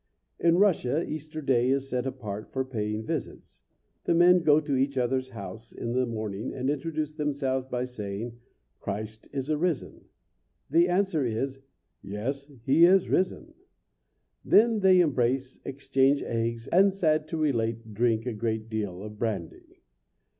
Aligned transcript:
In 0.39 0.57
Russia 0.57 1.07
Easter 1.07 1.43
day 1.43 1.69
is 1.69 1.87
set 1.87 2.07
apart 2.07 2.51
for 2.51 2.65
paying 2.65 3.05
visits. 3.05 3.61
The 4.05 4.15
men 4.15 4.41
go 4.41 4.59
to 4.59 4.75
each 4.75 4.97
other's 4.97 5.29
house 5.29 5.71
in 5.71 5.93
the 5.93 6.07
morning 6.07 6.51
and 6.55 6.71
introduce 6.71 7.15
themselves 7.15 7.65
by 7.65 7.85
saying 7.85 8.39
"Christ 8.79 9.27
is 9.31 9.51
arisen." 9.51 10.05
The 10.71 10.87
answer 10.89 11.23
is 11.23 11.59
"Yes, 12.01 12.49
he 12.65 12.83
is 12.85 13.09
risen!" 13.09 13.53
Then 14.43 14.79
they 14.79 15.01
embrace, 15.01 15.59
exchange 15.65 16.23
eggs, 16.23 16.65
and 16.69 16.91
sad 16.91 17.27
to 17.27 17.37
relate, 17.37 17.93
drink 17.93 18.25
a 18.25 18.33
great 18.33 18.71
deal 18.71 19.03
of 19.03 19.19
brandy. 19.19 19.81